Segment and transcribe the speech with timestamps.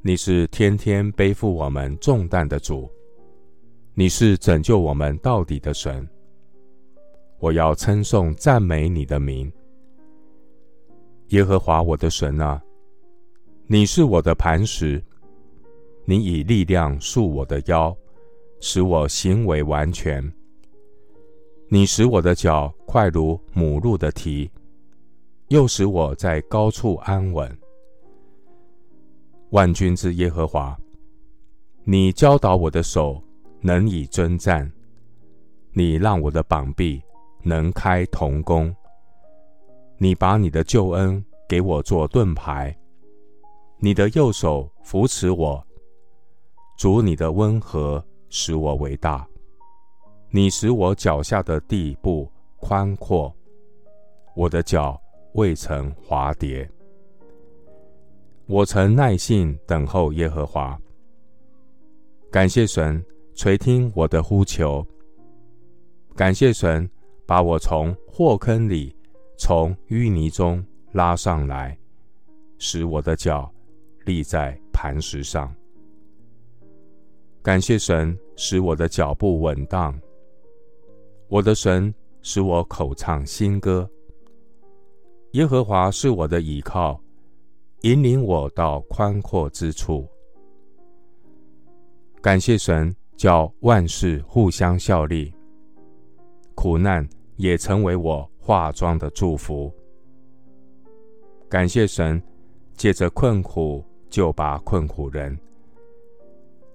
[0.00, 2.88] 你是天天背负我们重担的主，
[3.94, 6.08] 你是拯救我们到底的神。
[7.40, 9.52] 我要称颂赞美你的名，
[11.30, 12.62] 耶和华我的神啊，
[13.66, 15.02] 你是我的磐石，
[16.04, 17.94] 你以力量束我的腰，
[18.60, 20.32] 使我行为完全。
[21.68, 24.48] 你使我的脚快如母鹿的蹄，
[25.48, 27.58] 又使我在高处安稳。
[29.50, 30.78] 万军之耶和华，
[31.84, 33.22] 你教导我的手
[33.60, 34.70] 能以征战，
[35.72, 37.02] 你让我的膀臂。
[37.44, 38.74] 能开铜弓，
[39.96, 42.76] 你把你的救恩给我做盾牌，
[43.78, 45.64] 你的右手扶持我，
[46.76, 49.26] 主你的温和使我为大，
[50.30, 53.34] 你使我脚下的地步宽阔，
[54.34, 55.00] 我的脚
[55.34, 56.68] 未曾滑跌。
[58.48, 60.80] 我曾耐性等候耶和华，
[62.30, 63.04] 感谢神
[63.34, 64.84] 垂听我的呼求，
[66.16, 66.88] 感谢神。
[67.26, 68.96] 把我从祸坑里，
[69.36, 71.76] 从淤泥中拉上来，
[72.56, 73.52] 使我的脚
[74.06, 75.54] 立在磐石上。
[77.42, 79.94] 感谢神，使我的脚步稳当。
[81.28, 83.86] 我的神使我口唱新歌。
[85.32, 86.98] 耶和华是我的倚靠，
[87.82, 90.06] 引领我到宽阔之处。
[92.20, 95.32] 感谢神，叫万事互相效力。
[96.54, 97.08] 苦难。
[97.38, 99.72] 也成为我化妆的祝福。
[101.48, 102.20] 感谢神，
[102.74, 105.38] 借着困苦救拔困苦人。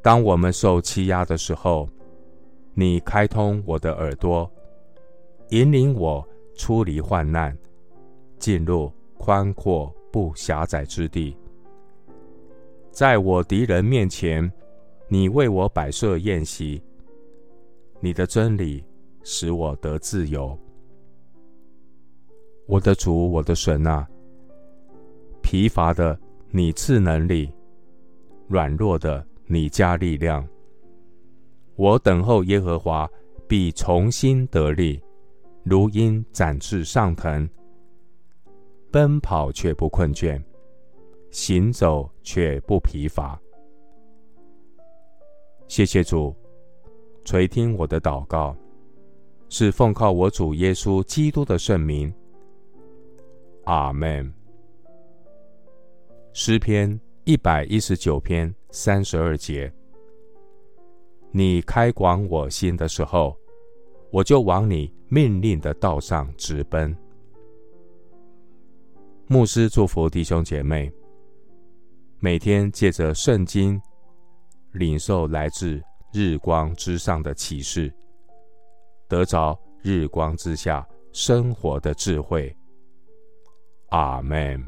[0.00, 1.88] 当我们受欺压的时候，
[2.74, 4.48] 你开通我的耳朵，
[5.48, 6.24] 引领我
[6.54, 7.58] 出离患难，
[8.38, 11.36] 进入宽阔不狭窄之地。
[12.92, 14.48] 在我敌人面前，
[15.08, 16.80] 你为我摆设宴席。
[17.98, 18.84] 你的真理。
[19.24, 20.58] 使我得自由，
[22.66, 24.04] 我的主，我的神啊！
[25.42, 26.18] 疲乏的
[26.50, 27.48] 你赐能力，
[28.48, 30.44] 软弱的你加力量。
[31.76, 33.08] 我等候耶和华，
[33.46, 35.00] 必重新得力，
[35.62, 37.48] 如鹰展翅上腾，
[38.92, 40.38] 奔跑却不困倦，
[41.30, 43.40] 行走却不疲乏。
[45.66, 46.36] 谢谢主，
[47.24, 48.54] 垂听我的祷告。
[49.48, 52.12] 是奉靠我主耶稣基督的圣名，
[53.64, 54.30] 阿门。
[56.34, 59.72] 诗篇一百一十九篇三十二节：
[61.30, 63.34] 你开广我心的时候，
[64.10, 66.94] 我就往你命令的道上直奔。
[69.32, 70.92] 牧师祝福弟兄姐妹，
[72.18, 73.80] 每天借着圣经
[74.72, 75.82] 领受来自
[76.12, 77.90] 日光之上的启示。
[79.08, 82.54] 得着日光之下生活的智慧，
[83.88, 84.62] 阿门。